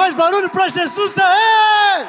[0.00, 2.06] Faz barulho para Jesus aí!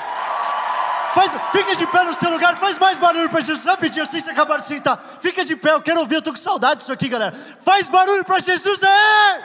[1.14, 3.66] Faz, fica de pé no seu lugar, faz mais barulho para Jesus.
[3.66, 4.98] Rapidinho, assim você acabaram de sentar.
[5.20, 7.36] Fica de pé, eu quero ouvir, eu tô com saudade disso aqui, galera.
[7.60, 9.42] Faz barulho para Jesus aí!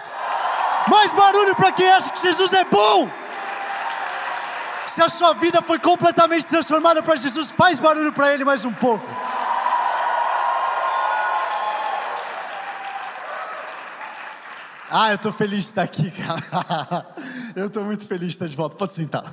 [0.87, 3.11] Mais barulho para quem acha que Jesus é bom.
[4.87, 8.72] Se a sua vida foi completamente transformada para Jesus, faz barulho para Ele mais um
[8.72, 9.04] pouco.
[14.88, 17.06] Ah, eu estou feliz de estar aqui, cara.
[17.56, 18.77] Eu estou muito feliz de estar de volta.
[18.77, 19.24] Pode sentar.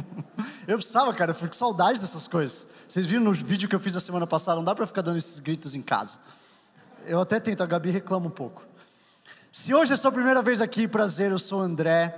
[0.66, 2.66] Eu precisava, cara, eu fico com saudade dessas coisas.
[2.88, 5.16] Vocês viram no vídeo que eu fiz a semana passada, não dá para ficar dando
[5.16, 6.18] esses gritos em casa.
[7.04, 8.64] Eu até tento, a Gabi reclama um pouco.
[9.52, 12.14] Se hoje é sua primeira vez aqui, prazer, eu sou o André.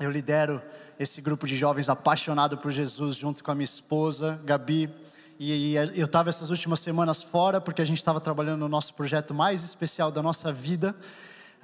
[0.00, 0.62] Eu lidero
[0.98, 4.90] esse grupo de jovens apaixonado por Jesus junto com a minha esposa, Gabi.
[5.38, 9.34] E eu estava essas últimas semanas fora porque a gente estava trabalhando no nosso projeto
[9.34, 10.96] mais especial da nossa vida.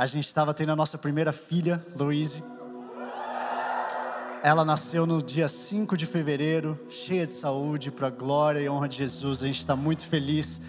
[0.02, 2.42] A gente estava tendo a nossa primeira filha, Louise.
[4.42, 8.88] Ela nasceu no dia 5 de fevereiro, cheia de saúde, para a glória e honra
[8.88, 9.44] de Jesus.
[9.44, 10.60] A gente está muito feliz.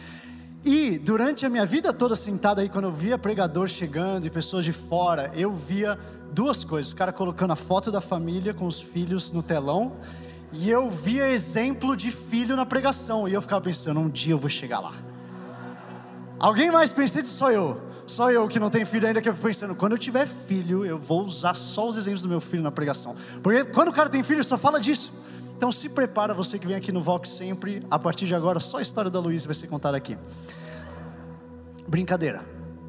[0.64, 4.66] E durante a minha vida toda sentada aí, quando eu via pregador chegando e pessoas
[4.66, 5.98] de fora, eu via
[6.32, 9.94] duas coisas: o cara colocando a foto da família com os filhos no telão,
[10.52, 13.28] e eu via exemplo de filho na pregação.
[13.28, 14.94] E eu ficava pensando: um dia eu vou chegar lá.
[16.38, 17.32] Alguém mais pensa isso?
[17.32, 17.93] Só eu.
[18.06, 20.86] Só eu que não tenho filho ainda que eu fico pensando, quando eu tiver filho,
[20.86, 23.16] eu vou usar só os exemplos do meu filho na pregação.
[23.42, 25.14] Porque quando o cara tem filho, só fala disso.
[25.56, 28.80] Então se prepara você que vem aqui no Vox sempre, a partir de agora só
[28.80, 30.18] a história da Luísa vai ser contada aqui.
[31.88, 32.42] Brincadeira,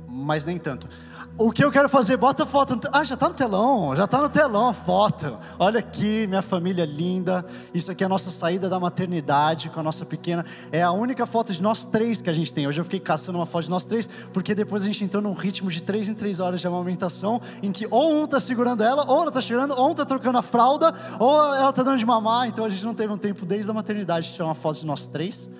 [0.09, 0.89] mas nem tanto.
[1.37, 2.17] O que eu quero fazer?
[2.17, 2.77] Bota foto.
[2.77, 2.89] No te...
[2.93, 5.37] Ah, já está no telão, já está no telão a foto.
[5.59, 7.45] Olha aqui, minha família linda.
[7.75, 10.47] Isso aqui é a nossa saída da maternidade com a nossa pequena.
[10.71, 12.69] É a única foto de nós três que a gente tem.
[12.69, 15.33] Hoje eu fiquei caçando uma foto de nós três, porque depois a gente entrou num
[15.33, 19.05] ritmo de três em três horas de amamentação, em que ou um está segurando ela,
[19.11, 22.07] ou ela está chorando, ou um está trocando a fralda, ou ela está dando de
[22.07, 22.47] mamar.
[22.47, 24.87] Então a gente não teve um tempo desde a maternidade de tirar uma foto de
[24.87, 25.51] nós três.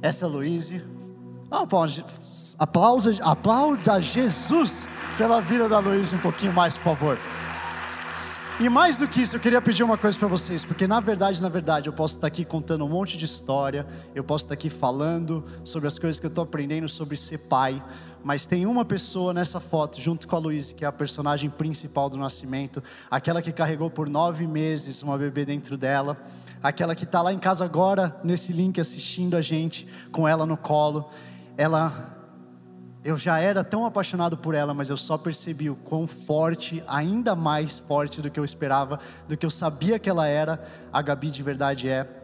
[0.00, 1.01] Essa é a Luíse.
[2.58, 7.18] Aplausa, aplauda Jesus pela vida da Luísa um pouquinho mais, por favor.
[8.58, 11.42] E mais do que isso, eu queria pedir uma coisa para vocês, porque na verdade,
[11.42, 14.70] na verdade, eu posso estar aqui contando um monte de história, eu posso estar aqui
[14.70, 17.82] falando sobre as coisas que eu estou aprendendo sobre ser pai,
[18.22, 22.08] mas tem uma pessoa nessa foto, junto com a Luísa, que é a personagem principal
[22.08, 26.16] do nascimento, aquela que carregou por nove meses uma bebê dentro dela,
[26.62, 30.56] aquela que está lá em casa agora, nesse link, assistindo a gente, com ela no
[30.56, 31.10] colo.
[31.62, 32.12] Ela
[33.04, 37.36] eu já era tão apaixonado por ela, mas eu só percebi o quão forte, ainda
[37.36, 40.60] mais forte do que eu esperava, do que eu sabia que ela era,
[40.92, 42.21] a Gabi de verdade é.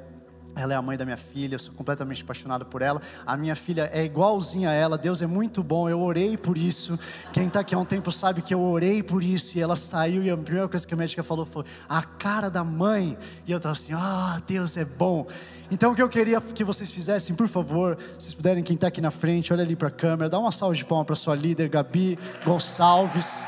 [0.58, 3.00] Ela é a mãe da minha filha, eu sou completamente apaixonado por ela.
[3.24, 6.98] A minha filha é igualzinha a ela, Deus é muito bom, eu orei por isso.
[7.32, 9.56] Quem está aqui há um tempo sabe que eu orei por isso.
[9.56, 12.64] E ela saiu e a primeira coisa que a médica falou foi: a cara da
[12.64, 13.16] mãe.
[13.46, 15.28] E eu estava assim: ah, Deus é bom.
[15.70, 19.00] Então o que eu queria que vocês fizessem, por favor, se puderem, quem está aqui
[19.00, 21.68] na frente, olha ali para a câmera, dá uma salva de palmas para sua líder,
[21.68, 23.44] Gabi Gonçalves,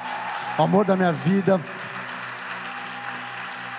[0.56, 1.60] o amor da minha vida.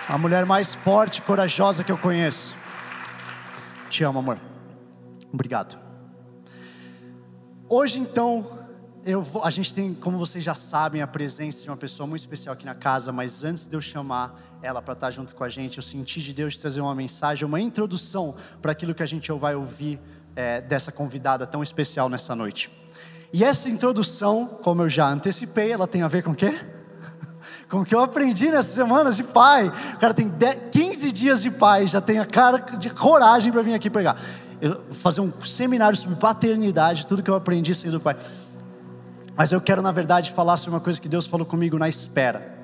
[0.08, 2.61] A mulher mais forte e corajosa que eu conheço.
[3.92, 4.40] Te amo, amor.
[5.30, 5.78] Obrigado.
[7.68, 8.66] Hoje, então,
[9.20, 12.54] vou, a gente tem, como vocês já sabem, a presença de uma pessoa muito especial
[12.54, 15.76] aqui na casa, mas antes de eu chamar ela para estar junto com a gente,
[15.76, 19.54] eu senti de Deus trazer uma mensagem, uma introdução para aquilo que a gente vai
[19.54, 20.00] ouvir
[20.34, 22.70] é, dessa convidada tão especial nessa noite.
[23.30, 26.58] E essa introdução, como eu já antecipei, ela tem a ver com o quê?
[27.72, 29.72] Com o que eu aprendi nessas semanas de pai.
[29.94, 30.30] O cara tem
[30.70, 34.20] 15 dias de pai, já tem a cara de coragem para vir aqui pregar.
[34.60, 38.14] Eu fazer um seminário sobre paternidade, tudo que eu aprendi sendo pai.
[39.34, 42.58] Mas eu quero, na verdade, falar sobre uma coisa que Deus falou comigo na espera.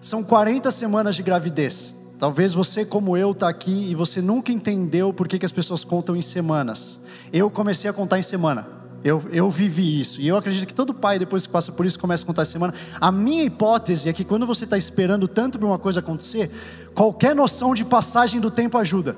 [0.00, 1.94] São 40 semanas de gravidez.
[2.18, 5.84] Talvez você, como eu, está aqui e você nunca entendeu por que, que as pessoas
[5.84, 6.98] contam em semanas.
[7.30, 8.81] Eu comecei a contar em semana.
[9.04, 10.20] Eu, eu vivi isso.
[10.20, 12.44] E eu acredito que todo pai, depois que passa por isso, começa a contar a
[12.44, 12.72] semana.
[13.00, 16.50] A minha hipótese é que quando você está esperando tanto para uma coisa acontecer,
[16.94, 19.16] qualquer noção de passagem do tempo ajuda.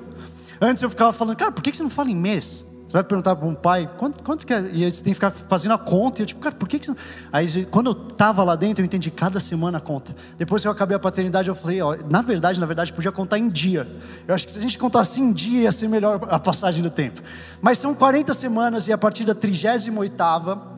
[0.59, 2.65] Antes eu ficava falando, cara, por que você não fala em mês?
[2.91, 4.61] Vai perguntar para um pai, quanto, quanto que é?
[4.71, 6.21] E eles têm que ficar fazendo a conta.
[6.21, 6.95] E eu, tipo, cara, por que, que você.
[7.31, 10.15] Aí, quando eu estava lá dentro, eu entendi cada semana a conta.
[10.37, 13.37] Depois que eu acabei a paternidade, eu falei, ó, na verdade, na verdade, podia contar
[13.37, 13.87] em dia.
[14.27, 16.89] Eu acho que se a gente contasse em dia, ia ser melhor a passagem do
[16.89, 17.21] tempo.
[17.61, 20.15] Mas são 40 semanas e a partir da 38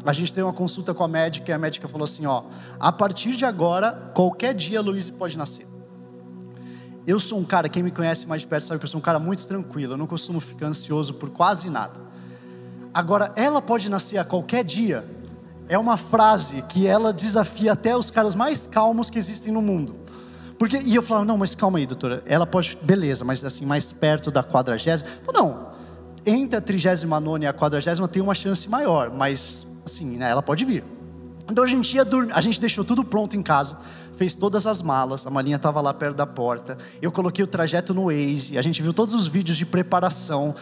[0.06, 2.44] a gente tem uma consulta com a médica e a médica falou assim, ó,
[2.80, 5.77] a partir de agora, qualquer dia Luísa pode nascer.
[7.08, 9.02] Eu sou um cara, quem me conhece mais de perto sabe que eu sou um
[9.02, 11.98] cara muito tranquilo, eu não costumo ficar ansioso por quase nada.
[12.94, 15.06] Agora, ela pode nascer a qualquer dia,
[15.70, 19.96] é uma frase que ela desafia até os caras mais calmos que existem no mundo.
[20.60, 23.94] Porque, e eu falava, não, mas calma aí, doutora, ela pode, beleza, mas assim, mais
[23.94, 25.10] perto da quadragésima.
[25.34, 25.68] Não,
[26.26, 30.42] entre a trigésima nona e a quadragésima tem uma chance maior, mas assim, né, ela
[30.42, 30.84] pode vir.
[31.50, 33.78] Então a gente ia dormir, a gente deixou tudo pronto em casa,
[34.14, 36.78] fez todas as malas, a malinha estava lá perto da porta.
[37.02, 40.54] Eu coloquei o trajeto no Waze, a gente viu todos os vídeos de preparação,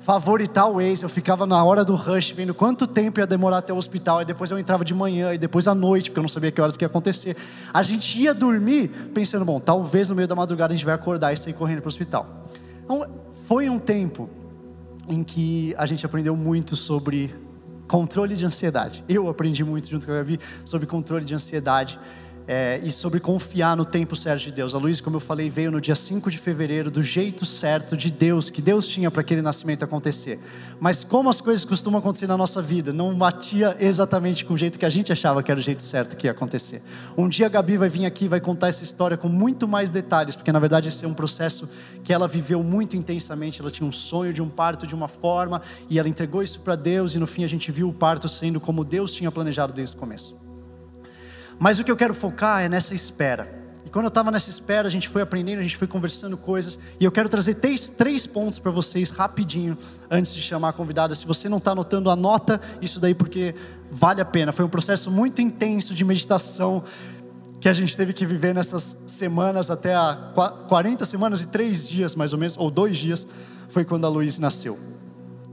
[0.00, 3.72] favoritar o Waze, eu ficava na hora do rush vendo quanto tempo ia demorar até
[3.72, 6.28] o hospital, e depois eu entrava de manhã, e depois à noite, porque eu não
[6.28, 7.36] sabia que horas que ia acontecer.
[7.72, 11.32] A gente ia dormir pensando, bom, talvez no meio da madrugada a gente vai acordar
[11.32, 12.44] e sair correndo para o hospital.
[12.84, 13.08] Então,
[13.46, 14.28] foi um tempo
[15.08, 17.32] em que a gente aprendeu muito sobre
[17.88, 19.04] controle de ansiedade.
[19.08, 21.98] Eu aprendi muito junto com a Gabi sobre controle de ansiedade
[22.46, 24.74] é, e sobre confiar no tempo certo de Deus.
[24.74, 28.10] A Luísa, como eu falei, veio no dia 5 de fevereiro, do jeito certo de
[28.10, 30.38] Deus, que Deus tinha para aquele nascimento acontecer.
[30.80, 34.78] Mas como as coisas costumam acontecer na nossa vida, não batia exatamente com o jeito
[34.78, 36.82] que a gente achava que era o jeito certo que ia acontecer.
[37.16, 39.90] Um dia a Gabi vai vir aqui e vai contar essa história com muito mais
[39.90, 41.68] detalhes, porque na verdade esse é um processo
[42.02, 43.60] que ela viveu muito intensamente.
[43.60, 46.74] Ela tinha um sonho de um parto de uma forma e ela entregou isso para
[46.74, 49.94] Deus, e no fim a gente viu o parto sendo como Deus tinha planejado desde
[49.94, 50.51] o começo.
[51.58, 53.60] Mas o que eu quero focar é nessa espera.
[53.84, 56.78] E quando eu estava nessa espera, a gente foi aprendendo, a gente foi conversando coisas.
[57.00, 59.76] E eu quero trazer três, três pontos para vocês rapidinho,
[60.10, 61.14] antes de chamar a convidada.
[61.14, 63.54] Se você não está anotando, anota isso daí, porque
[63.90, 64.52] vale a pena.
[64.52, 66.84] Foi um processo muito intenso de meditação
[67.60, 70.32] que a gente teve que viver nessas semanas, até a
[70.68, 73.26] 40 semanas e três dias, mais ou menos, ou dois dias,
[73.68, 74.76] foi quando a Luiz nasceu.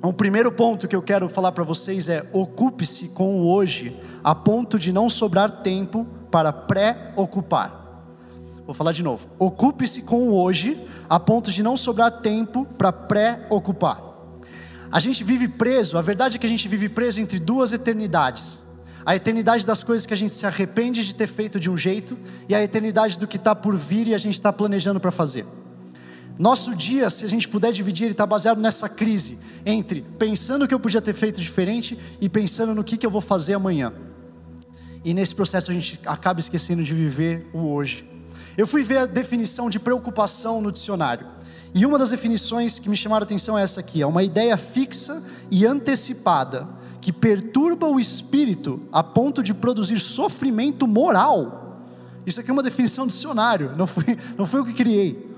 [0.01, 4.33] O primeiro ponto que eu quero falar para vocês é: ocupe-se com o hoje a
[4.33, 8.03] ponto de não sobrar tempo para pré-ocupar.
[8.65, 9.27] Vou falar de novo.
[9.37, 10.79] Ocupe-se com o hoje,
[11.09, 14.01] a ponto de não sobrar tempo para pré-ocupar.
[14.91, 18.65] A gente vive preso, a verdade é que a gente vive preso entre duas eternidades.
[19.05, 22.17] A eternidade das coisas que a gente se arrepende de ter feito de um jeito,
[22.47, 25.45] e a eternidade do que está por vir e a gente está planejando para fazer.
[26.39, 30.67] Nosso dia, se a gente puder dividir, ele está baseado nessa crise entre pensando o
[30.69, 33.91] que eu podia ter feito diferente e pensando no que, que eu vou fazer amanhã.
[35.03, 38.09] E nesse processo a gente acaba esquecendo de viver o hoje.
[38.57, 41.27] Eu fui ver a definição de preocupação no dicionário.
[41.75, 44.55] E uma das definições que me chamaram a atenção é essa aqui: é uma ideia
[44.55, 45.21] fixa
[45.51, 46.69] e antecipada
[47.01, 51.83] que perturba o espírito a ponto de produzir sofrimento moral.
[52.25, 55.28] Isso aqui é uma definição do dicionário, não foi, não foi eu que criei.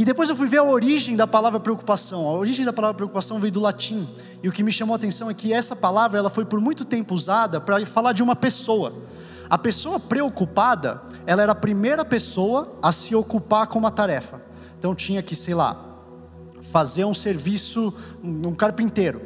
[0.00, 2.26] E depois eu fui ver a origem da palavra preocupação.
[2.26, 4.08] A origem da palavra preocupação veio do latim.
[4.42, 6.86] E o que me chamou a atenção é que essa palavra ela foi por muito
[6.86, 8.94] tempo usada para falar de uma pessoa.
[9.50, 14.40] A pessoa preocupada, ela era a primeira pessoa a se ocupar com uma tarefa.
[14.78, 15.78] Então tinha que, sei lá,
[16.62, 17.92] fazer um serviço,
[18.24, 19.20] um carpinteiro.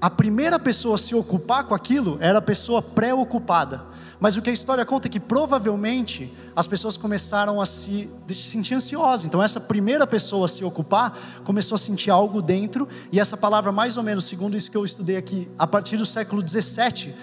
[0.00, 3.82] A primeira pessoa a se ocupar com aquilo era a pessoa preocupada.
[4.20, 8.74] Mas o que a história conta é que provavelmente as pessoas começaram a se, sentir
[8.74, 9.26] ansiosas.
[9.26, 13.72] Então essa primeira pessoa a se ocupar começou a sentir algo dentro e essa palavra
[13.72, 17.14] mais ou menos, segundo isso que eu estudei aqui, a partir do século 17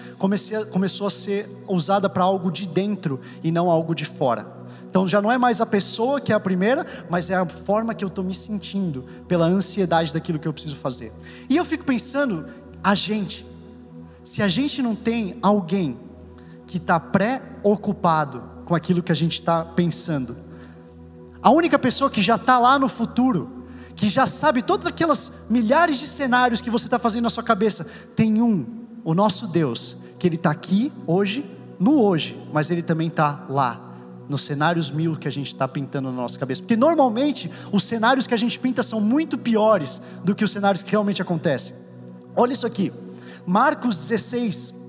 [0.70, 4.62] começou a ser usada para algo de dentro e não algo de fora.
[4.92, 7.94] Então já não é mais a pessoa que é a primeira, mas é a forma
[7.94, 11.10] que eu estou me sentindo pela ansiedade daquilo que eu preciso fazer.
[11.48, 12.46] E eu fico pensando,
[12.82, 13.46] a gente,
[14.24, 15.98] se a gente não tem alguém
[16.66, 20.36] que está preocupado com aquilo que a gente está pensando.
[21.42, 25.98] A única pessoa que já está lá no futuro, que já sabe todas aquelas milhares
[25.98, 28.64] de cenários que você está fazendo na sua cabeça, tem um,
[29.04, 31.44] o nosso Deus, que Ele está aqui hoje,
[31.78, 33.78] no hoje, mas Ele também está lá,
[34.28, 36.62] nos cenários mil que a gente está pintando na nossa cabeça.
[36.62, 40.82] Porque normalmente os cenários que a gente pinta são muito piores do que os cenários
[40.82, 41.81] que realmente acontecem.
[42.34, 42.92] Olha isso aqui,
[43.46, 44.82] Marcos 16,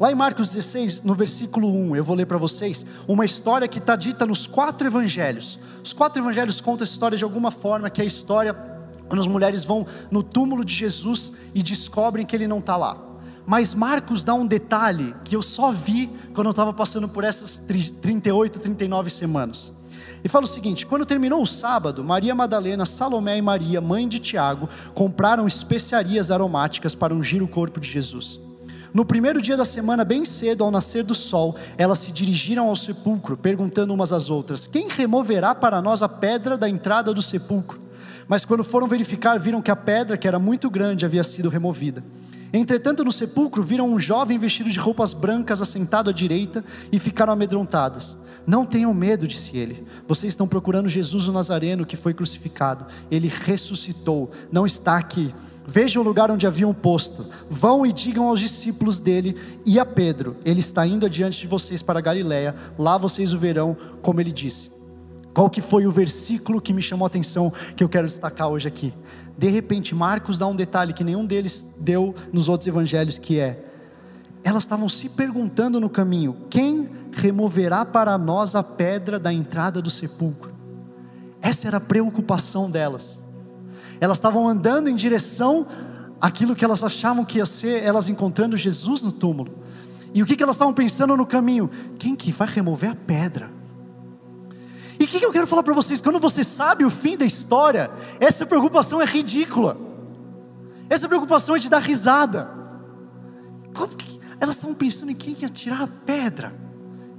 [0.00, 3.78] Lá em Marcos 16, no versículo 1, eu vou ler para vocês uma história que
[3.78, 5.58] está dita nos quatro evangelhos.
[5.82, 8.54] Os quatro evangelhos contam essa história de alguma forma, que é a história
[9.08, 12.96] quando as mulheres vão no túmulo de Jesus e descobrem que ele não está lá.
[13.44, 17.58] Mas Marcos dá um detalhe que eu só vi quando eu estava passando por essas
[17.58, 19.72] 38, 39 semanas.
[20.22, 24.18] E fala o seguinte: quando terminou o sábado, Maria Madalena, Salomé e Maria, mãe de
[24.18, 28.40] Tiago, compraram especiarias aromáticas para ungir o corpo de Jesus.
[28.92, 32.76] No primeiro dia da semana, bem cedo, ao nascer do sol, elas se dirigiram ao
[32.76, 37.80] sepulcro, perguntando umas às outras: Quem removerá para nós a pedra da entrada do sepulcro?
[38.26, 42.04] Mas quando foram verificar, viram que a pedra, que era muito grande, havia sido removida.
[42.52, 47.32] Entretanto, no sepulcro, viram um jovem vestido de roupas brancas assentado à direita e ficaram
[47.32, 48.16] amedrontadas.
[48.46, 49.86] Não tenham medo, disse ele.
[50.06, 52.86] Vocês estão procurando Jesus o Nazareno que foi crucificado.
[53.10, 55.34] Ele ressuscitou, não está aqui.
[55.66, 57.26] Vejam o lugar onde haviam posto.
[57.50, 59.36] Vão e digam aos discípulos dele
[59.66, 62.54] e a Pedro: Ele está indo adiante de vocês para Galiléia.
[62.78, 64.77] Lá vocês o verão, como ele disse.
[65.34, 68.66] Qual que foi o versículo que me chamou a atenção que eu quero destacar hoje
[68.66, 68.92] aqui?
[69.36, 73.64] De repente, Marcos dá um detalhe que nenhum deles deu nos outros evangelhos, que é
[74.42, 79.90] elas estavam se perguntando no caminho: quem removerá para nós a pedra da entrada do
[79.90, 80.52] sepulcro?
[81.40, 83.20] Essa era a preocupação delas.
[84.00, 85.66] Elas estavam andando em direção
[86.20, 89.52] àquilo que elas achavam que ia ser, elas encontrando Jesus no túmulo.
[90.14, 91.70] E o que, que elas estavam pensando no caminho?
[91.98, 93.57] Quem que vai remover a pedra?
[95.08, 96.02] O que, que eu quero falar para vocês?
[96.02, 99.74] Quando você sabe o fim da história, essa preocupação é ridícula.
[100.90, 102.50] Essa preocupação é de dar risada.
[103.74, 106.52] Como que elas estavam pensando em quem ia tirar a pedra?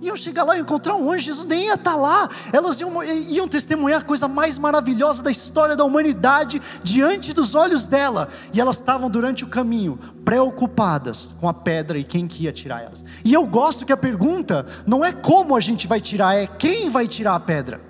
[0.01, 2.29] Iam chegar lá e encontrar um anjo, Jesus nem ia estar lá.
[2.53, 7.85] Elas iam, iam testemunhar a coisa mais maravilhosa da história da humanidade diante dos olhos
[7.85, 8.29] dela.
[8.53, 12.81] E elas estavam durante o caminho preocupadas com a pedra e quem que ia tirar
[12.81, 13.03] elas.
[13.25, 16.89] E eu gosto que a pergunta não é como a gente vai tirar, é quem
[16.89, 17.81] vai tirar a pedra.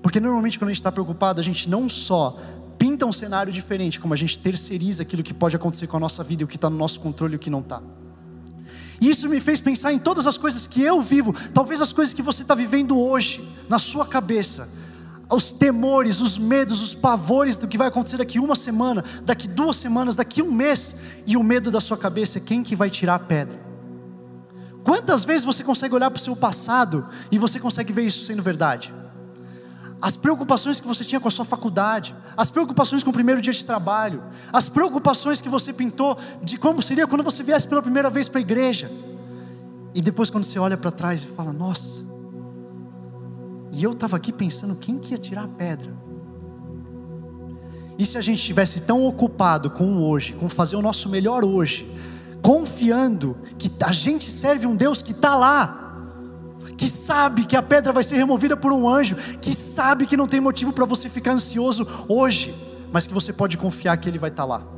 [0.00, 2.38] Porque normalmente quando a gente está preocupado, a gente não só
[2.78, 6.22] pinta um cenário diferente, como a gente terceiriza aquilo que pode acontecer com a nossa
[6.22, 7.82] vida o que está no nosso controle e o que não está.
[9.00, 12.14] E isso me fez pensar em todas as coisas que eu vivo, talvez as coisas
[12.14, 14.68] que você está vivendo hoje, na sua cabeça,
[15.30, 19.76] os temores, os medos, os pavores do que vai acontecer daqui uma semana, daqui duas
[19.76, 23.16] semanas, daqui um mês, e o medo da sua cabeça é quem que vai tirar
[23.16, 23.58] a pedra.
[24.84, 28.40] Quantas vezes você consegue olhar para o seu passado e você consegue ver isso sendo
[28.40, 28.94] verdade?
[30.00, 33.52] As preocupações que você tinha com a sua faculdade, as preocupações com o primeiro dia
[33.52, 34.22] de trabalho,
[34.52, 38.38] as preocupações que você pintou de como seria quando você viesse pela primeira vez para
[38.38, 38.90] a igreja.
[39.94, 42.04] E depois quando você olha para trás e fala: "Nossa,
[43.72, 45.92] e eu estava aqui pensando quem que ia tirar a pedra?"
[47.98, 51.42] E se a gente estivesse tão ocupado com o hoje, com fazer o nosso melhor
[51.42, 51.90] hoje,
[52.42, 55.85] confiando que a gente serve um Deus que está lá,
[56.76, 60.26] que sabe que a pedra vai ser removida por um anjo, que sabe que não
[60.26, 62.54] tem motivo para você ficar ansioso hoje,
[62.92, 64.76] mas que você pode confiar que ele vai estar tá lá.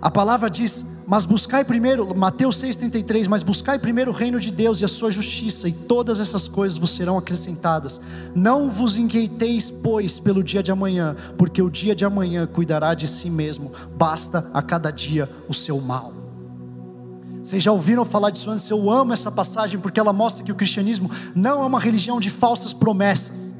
[0.00, 4.80] A palavra diz: Mas buscai primeiro, Mateus 6,33, mas buscai primeiro o reino de Deus
[4.80, 8.00] e a sua justiça, e todas essas coisas vos serão acrescentadas.
[8.34, 13.08] Não vos inquieteis, pois, pelo dia de amanhã, porque o dia de amanhã cuidará de
[13.08, 16.25] si mesmo, basta a cada dia o seu mal.
[17.46, 18.68] Vocês já ouviram falar disso antes?
[18.68, 22.28] Eu amo essa passagem porque ela mostra que o cristianismo não é uma religião de
[22.28, 23.54] falsas promessas.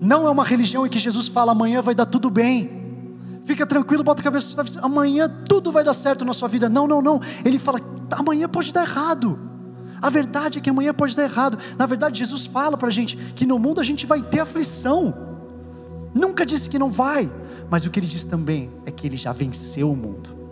[0.00, 2.86] Não é uma religião em que Jesus fala amanhã vai dar tudo bem.
[3.44, 6.68] Fica tranquilo, bota a cabeça, amanhã tudo vai dar certo na sua vida.
[6.68, 7.20] Não, não, não.
[7.44, 7.80] Ele fala
[8.12, 9.36] amanhã pode dar errado.
[10.00, 11.58] A verdade é que amanhã pode dar errado.
[11.76, 15.12] Na verdade, Jesus fala para a gente que no mundo a gente vai ter aflição.
[16.14, 17.28] Nunca disse que não vai,
[17.68, 20.45] mas o que ele diz também é que ele já venceu o mundo.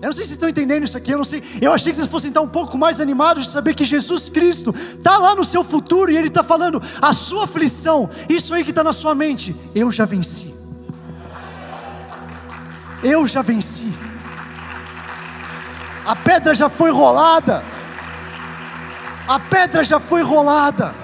[0.00, 1.42] Eu não sei se vocês estão entendendo isso aqui, eu não sei.
[1.60, 4.74] Eu achei que vocês fossem estar um pouco mais animados de saber que Jesus Cristo
[4.76, 8.70] está lá no seu futuro e Ele está falando, a sua aflição, isso aí que
[8.70, 10.54] está na sua mente, eu já venci.
[13.02, 13.90] Eu já venci.
[16.04, 17.64] A pedra já foi rolada.
[19.26, 20.94] A pedra já foi rolada.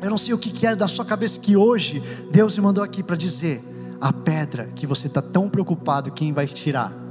[0.00, 3.02] Eu não sei o que, é da sua cabeça que hoje Deus me mandou aqui
[3.02, 3.62] para dizer:
[4.00, 7.01] a pedra que você está tão preocupado, quem vai tirar?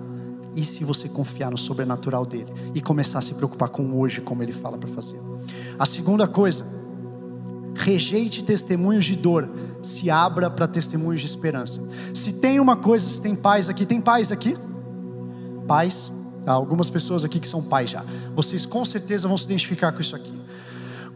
[0.53, 4.43] E se você confiar no sobrenatural dele e começar a se preocupar com hoje, como
[4.43, 5.19] ele fala para fazer?
[5.79, 6.65] A segunda coisa,
[7.73, 9.49] rejeite testemunhos de dor,
[9.81, 11.81] se abra para testemunhos de esperança.
[12.13, 14.57] Se tem uma coisa, se tem pais aqui, tem pais aqui?
[15.67, 16.11] Pais?
[16.45, 18.03] Há algumas pessoas aqui que são pais já.
[18.35, 20.33] Vocês com certeza vão se identificar com isso aqui.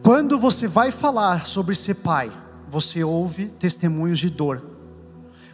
[0.02, 2.32] Quando você vai falar sobre ser pai,
[2.70, 4.64] você ouve testemunhos de dor.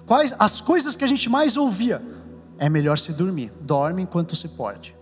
[0.06, 2.02] Quais as coisas que a gente mais ouvia?
[2.62, 3.52] É melhor se dormir.
[3.60, 4.94] Dorme enquanto se pode.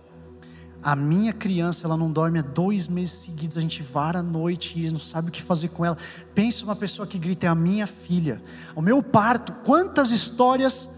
[0.81, 3.55] A minha criança, ela não dorme há dois meses seguidos.
[3.55, 5.95] A gente vara à noite e não sabe o que fazer com ela.
[6.33, 8.41] Pensa uma pessoa que grita: é a minha filha.
[8.75, 9.53] O meu parto.
[9.63, 10.89] Quantas histórias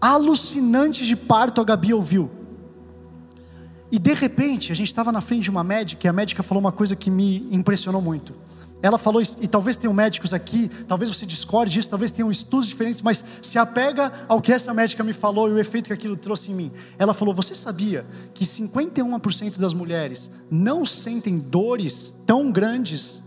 [0.00, 2.30] alucinantes de parto a Gabi ouviu?
[3.92, 6.62] E de repente, a gente estava na frente de uma médica e a médica falou
[6.62, 8.34] uma coisa que me impressionou muito.
[8.80, 13.02] Ela falou, e talvez tenham médicos aqui, talvez você discorde disso, talvez tenham estudos diferentes,
[13.02, 16.52] mas se apega ao que essa médica me falou e o efeito que aquilo trouxe
[16.52, 16.72] em mim.
[16.96, 23.20] Ela falou: Você sabia que 51% das mulheres não sentem dores tão grandes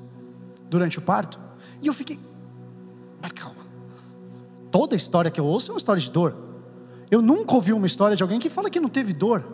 [0.69, 1.37] durante o parto?
[1.81, 2.17] E eu fiquei,
[3.21, 3.65] mas calma,
[4.71, 6.50] toda história que eu ouço é uma história de dor.
[7.11, 9.45] Eu nunca ouvi uma história de alguém que fala que não teve dor.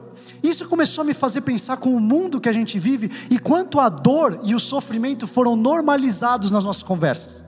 [0.44, 3.80] Isso começou a me fazer pensar com o mundo que a gente vive e quanto
[3.80, 7.44] a dor e o sofrimento foram normalizados nas nossas conversas.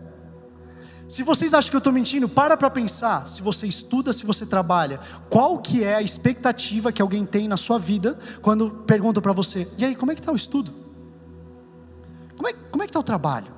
[1.07, 3.27] Se vocês acham que eu estou mentindo, para para pensar.
[3.27, 4.99] Se você estuda, se você trabalha,
[5.29, 9.67] qual que é a expectativa que alguém tem na sua vida quando perguntam para você:
[9.77, 10.89] e aí, como é que está o estudo?
[12.39, 13.51] como é, como é que está o trabalho?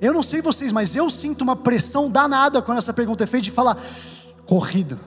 [0.00, 3.44] Eu não sei vocês, mas eu sinto uma pressão danada quando essa pergunta é feita
[3.44, 3.78] de falar,
[4.46, 4.98] corrido.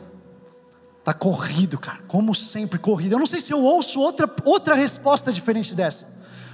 [1.00, 3.14] Está corrido, cara, como sempre, corrido.
[3.14, 6.08] Eu não sei se eu ouço outra, outra resposta diferente dessa.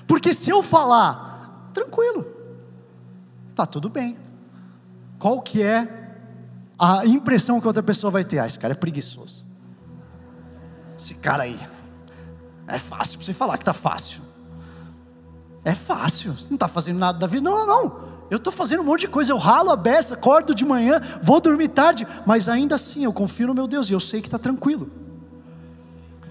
[0.07, 2.25] Porque se eu falar, tranquilo,
[3.55, 4.17] tá tudo bem.
[5.17, 5.87] Qual que é
[6.77, 8.39] a impressão que outra pessoa vai ter?
[8.39, 9.43] Ah, esse cara é preguiçoso.
[10.99, 11.59] Esse cara aí.
[12.67, 14.21] É fácil para você falar que tá fácil.
[15.65, 17.49] É fácil, não está fazendo nada da vida.
[17.49, 18.02] Não, não, não.
[18.33, 21.39] Eu estou fazendo um monte de coisa, eu ralo a beça, acordo de manhã, vou
[21.39, 24.39] dormir tarde, mas ainda assim eu confio no meu Deus e eu sei que está
[24.39, 24.89] tranquilo.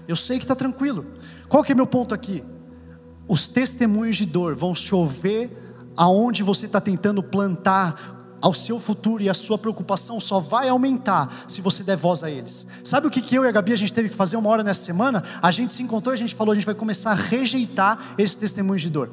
[0.05, 1.05] Eu sei que está tranquilo.
[1.47, 2.43] Qual que é meu ponto aqui?
[3.25, 5.57] Os testemunhos de dor vão chover
[5.95, 11.33] aonde você está tentando plantar ao seu futuro e a sua preocupação só vai aumentar
[11.47, 12.67] se você der voz a eles.
[12.83, 14.61] Sabe o que, que eu e a Gabi a gente teve que fazer uma hora
[14.61, 15.23] nessa semana?
[15.41, 18.81] A gente se encontrou a gente falou, a gente vai começar a rejeitar esses testemunhos
[18.81, 19.09] de dor.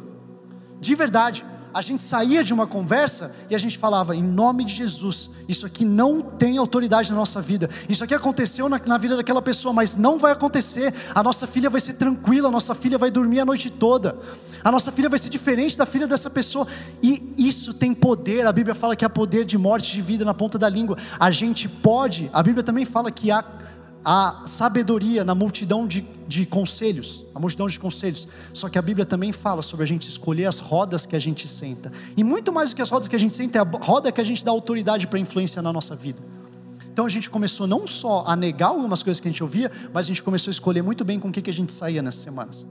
[0.80, 4.74] De verdade a gente saía de uma conversa e a gente falava, em nome de
[4.74, 9.16] Jesus, isso aqui não tem autoridade na nossa vida, isso aqui aconteceu na, na, vida
[9.16, 12.98] daquela pessoa, mas não vai acontecer, a nossa filha vai ser tranquila, a nossa filha
[12.98, 14.16] vai dormir a noite toda,
[14.62, 16.66] a nossa filha vai ser diferente da filha dessa pessoa,
[17.02, 20.34] e isso tem poder, a Bíblia fala que há poder de morte de vida na
[20.34, 23.44] ponta da língua, a gente pode, a Bíblia também fala que há
[24.04, 28.26] a sabedoria na multidão de, de conselhos, a multidão de conselhos.
[28.52, 31.46] Só que a Bíblia também fala sobre a gente escolher as rodas que a gente
[31.46, 31.92] senta.
[32.16, 34.20] E muito mais do que as rodas que a gente senta, é a roda que
[34.20, 36.22] a gente dá autoridade para influenciar na nossa vida.
[36.92, 40.06] Então a gente começou não só a negar algumas coisas que a gente ouvia, mas
[40.06, 42.22] a gente começou a escolher muito bem com o que, que a gente saía nessas
[42.22, 42.66] semanas.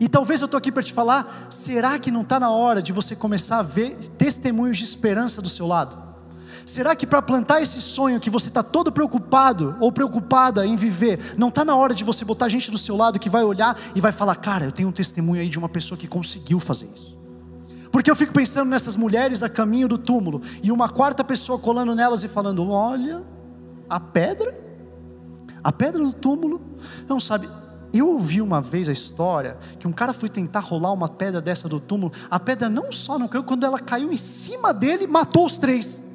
[0.00, 2.92] E talvez eu estou aqui para te falar: será que não está na hora de
[2.92, 6.07] você começar a ver testemunhos de esperança do seu lado?
[6.68, 11.34] Será que para plantar esse sonho que você está todo preocupado ou preocupada em viver,
[11.38, 14.02] não está na hora de você botar gente do seu lado que vai olhar e
[14.02, 17.18] vai falar, cara, eu tenho um testemunho aí de uma pessoa que conseguiu fazer isso?
[17.90, 21.94] Porque eu fico pensando nessas mulheres a caminho do túmulo e uma quarta pessoa colando
[21.94, 23.22] nelas e falando: Olha,
[23.88, 24.54] a pedra,
[25.64, 26.60] a pedra do túmulo,
[27.08, 27.48] não sabe.
[27.94, 31.66] Eu ouvi uma vez a história que um cara foi tentar rolar uma pedra dessa
[31.66, 35.46] do túmulo, a pedra não só não caiu, quando ela caiu em cima dele, matou
[35.46, 36.06] os três.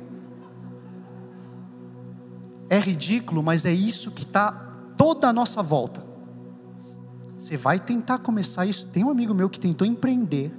[2.73, 4.51] É ridículo, mas é isso que está
[4.97, 6.03] toda a nossa volta.
[7.37, 8.87] Você vai tentar começar isso.
[8.87, 10.51] Tem um amigo meu que tentou empreender,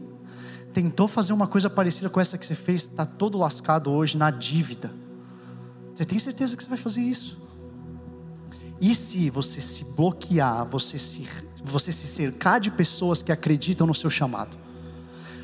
[0.73, 4.31] tentou fazer uma coisa parecida com essa que você fez, está todo lascado hoje na
[4.31, 4.95] dívida.
[5.93, 7.37] Você tem certeza que você vai fazer isso?
[8.81, 11.29] E se você se bloquear, você se,
[11.65, 14.57] você se cercar de pessoas que acreditam no seu chamado?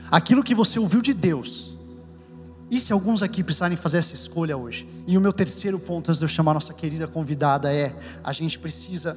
[0.09, 1.70] Aquilo que você ouviu de Deus,
[2.71, 4.87] e se alguns aqui precisarem fazer essa escolha hoje?
[5.05, 8.33] E o meu terceiro ponto, antes de eu chamar a nossa querida convidada, é: a
[8.33, 9.17] gente precisa.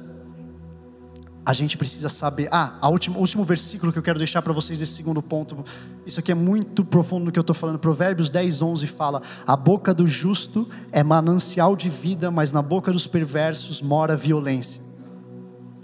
[1.46, 2.48] A gente precisa saber.
[2.50, 5.62] Ah, a última, o último versículo que eu quero deixar para vocês desse segundo ponto.
[6.04, 7.78] Isso aqui é muito profundo no que eu estou falando.
[7.78, 12.90] Provérbios 10, 11 fala: A boca do justo é manancial de vida, mas na boca
[12.90, 14.82] dos perversos mora violência.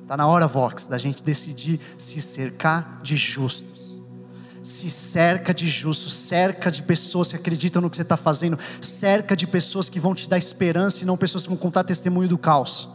[0.02, 3.79] Está na hora, Vox, da gente decidir se cercar de justos
[4.62, 9.36] se cerca de justos, cerca de pessoas que acreditam no que você está fazendo, cerca
[9.36, 12.38] de pessoas que vão te dar esperança e não pessoas que vão contar testemunho do
[12.38, 12.88] caos.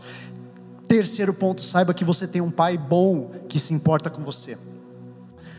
[0.87, 4.57] Terceiro ponto, saiba que você tem um pai bom que se importa com você.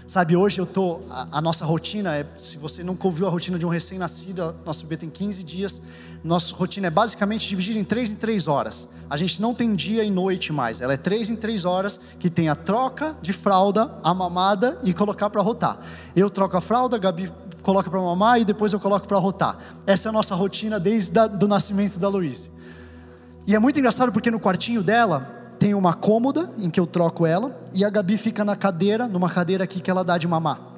[0.06, 3.58] Sabe, hoje eu tô a, a, nossa rotina é, se você nunca ouviu a rotina
[3.58, 5.82] de um recém-nascido, nosso bebê tem 15 dias,
[6.22, 8.88] nossa rotina é basicamente dividida em 3 em 3 horas.
[9.10, 12.30] A gente não tem dia e noite mais, ela é 3 em 3 horas que
[12.30, 15.80] tem a troca de fralda, a mamada e colocar para rotar.
[16.14, 17.32] Eu troco a fralda, a Gabi
[17.64, 19.58] coloca para mamar e depois eu coloco para rotar.
[19.88, 22.48] Essa é a nossa rotina desde o nascimento da Luísa.
[23.44, 27.26] E é muito engraçado porque no quartinho dela, tem uma cômoda em que eu troco
[27.26, 30.76] ela, e a Gabi fica na cadeira, numa cadeira aqui que ela dá de mamar.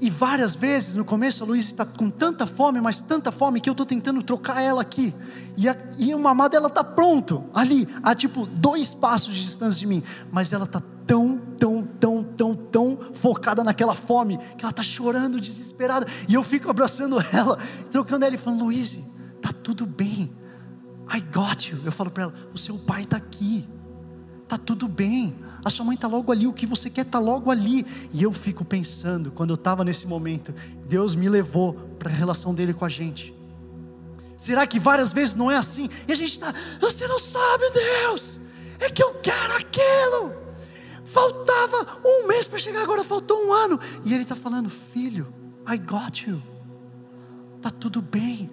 [0.00, 3.70] E várias vezes no começo a Luísa está com tanta fome, mas tanta fome que
[3.70, 5.14] eu estou tentando trocar ela aqui.
[5.56, 9.78] E, a, e o mamar dela está pronto, ali, a tipo dois passos de distância
[9.78, 10.02] de mim.
[10.30, 15.40] Mas ela está tão, tão, tão, tão, tão focada naquela fome, que ela está chorando
[15.40, 16.06] desesperada.
[16.28, 17.56] E eu fico abraçando ela,
[17.90, 18.98] trocando ela e falando: Luísa,
[19.36, 20.30] está tudo bem
[21.12, 21.78] I got you.
[21.84, 23.68] Eu falo para ela: o seu pai está aqui,
[24.42, 25.36] está tudo bem.
[25.64, 27.86] A sua mãe está logo ali, o que você quer está logo ali.
[28.12, 30.54] E eu fico pensando, quando eu estava nesse momento,
[30.86, 33.34] Deus me levou para a relação dele com a gente.
[34.36, 35.88] Será que várias vezes não é assim?
[36.06, 38.38] E a gente está, você não sabe, Deus,
[38.78, 40.34] é que eu quero aquilo.
[41.04, 43.80] Faltava um mês para chegar, agora faltou um ano.
[44.04, 45.32] E ele está falando, filho,
[45.66, 46.42] I got you.
[47.56, 48.50] Está tudo bem.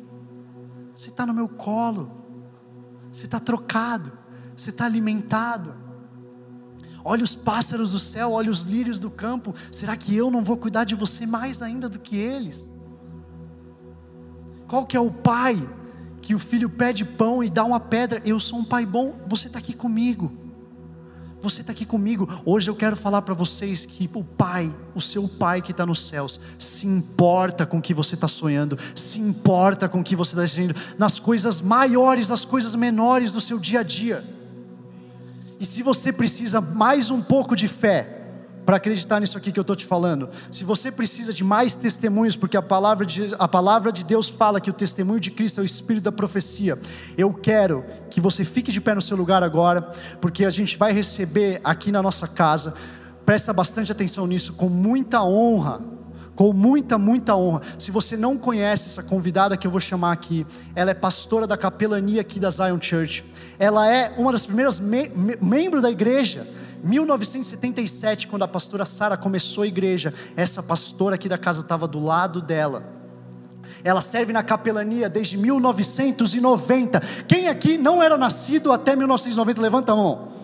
[0.95, 2.20] Você está no meu colo
[3.11, 4.11] você está trocado,
[4.55, 5.75] você está alimentado.
[7.03, 9.55] Olha os pássaros do céu, olha os lírios do campo.
[9.71, 12.71] Será que eu não vou cuidar de você mais ainda do que eles?
[14.67, 15.61] Qual que é o pai
[16.21, 18.21] que o filho pede pão e dá uma pedra?
[18.23, 20.31] Eu sou um pai bom, você está aqui comigo.
[21.41, 22.29] Você está aqui comigo.
[22.45, 26.07] Hoje eu quero falar para vocês que o Pai, o seu Pai que está nos
[26.07, 30.33] céus, se importa com o que você está sonhando, se importa com o que você
[30.33, 34.23] está dizendo, nas coisas maiores, nas coisas menores do seu dia a dia.
[35.59, 38.20] E se você precisa mais um pouco de fé,
[38.65, 40.29] para acreditar nisso aqui que eu estou te falando.
[40.51, 44.61] Se você precisa de mais testemunhos, porque a palavra, de, a palavra de Deus fala
[44.61, 46.77] que o testemunho de Cristo é o espírito da profecia,
[47.17, 49.81] eu quero que você fique de pé no seu lugar agora,
[50.19, 52.73] porque a gente vai receber aqui na nossa casa,
[53.25, 55.81] presta bastante atenção nisso, com muita honra
[56.41, 57.61] com muita, muita honra.
[57.77, 61.55] Se você não conhece essa convidada que eu vou chamar aqui, ela é pastora da
[61.55, 63.23] capelania aqui da Zion Church.
[63.59, 66.47] Ela é uma das primeiras me me membros da igreja.
[66.83, 72.03] 1977, quando a pastora Sara começou a igreja, essa pastora aqui da casa estava do
[72.03, 72.85] lado dela.
[73.83, 76.99] Ela serve na capelania desde 1990.
[77.27, 79.61] Quem aqui não era nascido até 1990?
[79.61, 80.40] Levanta a mão.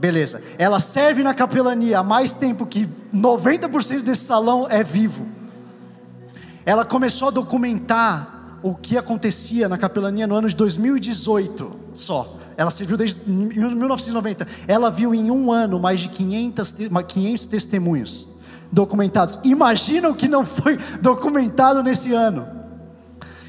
[0.00, 0.40] Beleza.
[0.56, 5.28] Ela serve na capelania há mais tempo que 90% desse salão é vivo.
[6.64, 12.34] Ela começou a documentar o que acontecia na capelania no ano de 2018 só.
[12.56, 14.48] Ela serviu desde 1990.
[14.66, 18.26] Ela viu em um ano mais de 500, 500 testemunhos
[18.72, 19.38] documentados.
[19.44, 22.59] Imagina o que não foi documentado nesse ano.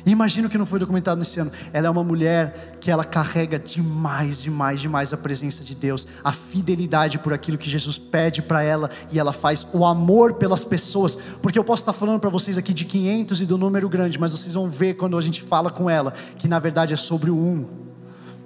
[0.05, 1.51] Imagina que não foi documentado nesse ano.
[1.71, 6.31] Ela é uma mulher que ela carrega demais, demais, demais a presença de Deus, a
[6.31, 11.15] fidelidade por aquilo que Jesus pede para ela e ela faz o amor pelas pessoas.
[11.41, 14.31] Porque eu posso estar falando para vocês aqui de 500 e do número grande, mas
[14.31, 17.35] vocês vão ver quando a gente fala com ela que na verdade é sobre o
[17.35, 17.81] um.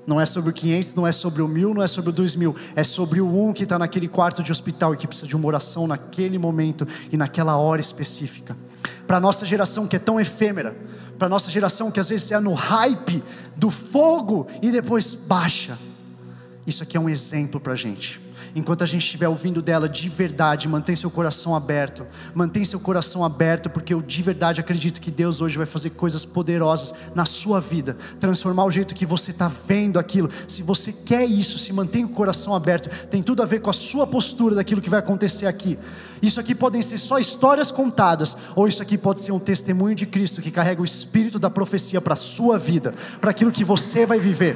[0.06, 2.36] Não é sobre o 500, não é sobre o mil, não é sobre o dois
[2.36, 2.56] mil.
[2.76, 5.48] É sobre o um que está naquele quarto de hospital e que precisa de uma
[5.48, 8.56] oração naquele momento e naquela hora específica.
[9.08, 10.76] Para a nossa geração que é tão efêmera,
[11.18, 13.24] para a nossa geração que às vezes é no hype
[13.56, 15.78] do fogo e depois baixa.
[16.65, 18.24] Isso aqui é um exemplo para a gente
[18.56, 23.24] enquanto a gente estiver ouvindo dela de verdade, mantém seu coração aberto, mantém seu coração
[23.24, 27.60] aberto, porque eu de verdade acredito que Deus hoje vai fazer coisas poderosas na sua
[27.60, 30.30] vida, transformar o jeito que você está vendo aquilo.
[30.48, 33.74] Se você quer isso, se mantém o coração aberto, tem tudo a ver com a
[33.74, 35.78] sua postura daquilo que vai acontecer aqui.
[36.22, 40.06] Isso aqui podem ser só histórias contadas, ou isso aqui pode ser um testemunho de
[40.06, 44.06] Cristo que carrega o espírito da profecia para a sua vida, para aquilo que você
[44.06, 44.56] vai viver.